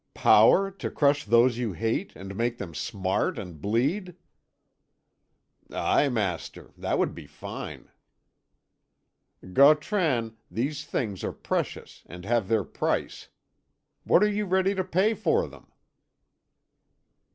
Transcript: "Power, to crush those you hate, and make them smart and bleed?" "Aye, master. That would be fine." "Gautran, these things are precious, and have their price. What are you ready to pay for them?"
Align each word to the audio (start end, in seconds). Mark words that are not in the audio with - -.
"Power, 0.15 0.71
to 0.71 0.89
crush 0.89 1.25
those 1.25 1.59
you 1.59 1.73
hate, 1.73 2.15
and 2.15 2.35
make 2.35 2.57
them 2.57 2.73
smart 2.73 3.37
and 3.37 3.61
bleed?" 3.61 4.15
"Aye, 5.71 6.09
master. 6.09 6.71
That 6.75 6.97
would 6.97 7.13
be 7.13 7.27
fine." 7.27 7.91
"Gautran, 9.53 10.37
these 10.49 10.85
things 10.85 11.23
are 11.23 11.31
precious, 11.31 12.01
and 12.07 12.25
have 12.25 12.47
their 12.47 12.63
price. 12.63 13.27
What 14.03 14.23
are 14.23 14.27
you 14.31 14.47
ready 14.47 14.73
to 14.73 14.83
pay 14.83 15.13
for 15.13 15.47
them?" 15.47 15.67